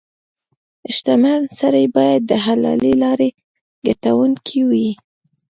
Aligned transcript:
•شتمن 0.95 1.41
سړی 1.59 1.85
باید 1.95 2.21
د 2.25 2.31
حلالې 2.45 2.93
لارې 3.03 3.29
ګټونکې 3.85 4.61
وي. 4.69 4.89